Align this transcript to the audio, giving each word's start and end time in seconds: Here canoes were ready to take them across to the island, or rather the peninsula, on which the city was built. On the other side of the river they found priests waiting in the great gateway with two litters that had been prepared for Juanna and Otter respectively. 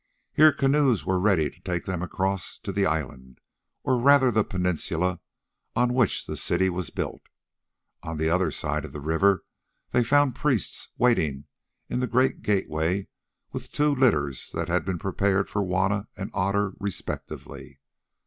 Here 0.33 0.51
canoes 0.51 1.05
were 1.05 1.19
ready 1.19 1.51
to 1.51 1.59
take 1.61 1.85
them 1.85 2.01
across 2.01 2.57
to 2.63 2.71
the 2.71 2.87
island, 2.87 3.37
or 3.83 3.99
rather 3.99 4.31
the 4.31 4.43
peninsula, 4.43 5.19
on 5.75 5.93
which 5.93 6.25
the 6.25 6.35
city 6.35 6.71
was 6.71 6.89
built. 6.89 7.21
On 8.01 8.17
the 8.17 8.27
other 8.27 8.49
side 8.49 8.83
of 8.83 8.93
the 8.93 8.99
river 8.99 9.43
they 9.91 10.03
found 10.03 10.33
priests 10.33 10.89
waiting 10.97 11.45
in 11.87 11.99
the 11.99 12.07
great 12.07 12.41
gateway 12.41 13.09
with 13.51 13.71
two 13.71 13.93
litters 13.93 14.49
that 14.55 14.69
had 14.69 14.85
been 14.85 14.97
prepared 14.97 15.51
for 15.51 15.61
Juanna 15.61 16.07
and 16.17 16.31
Otter 16.33 16.73
respectively. 16.79 17.79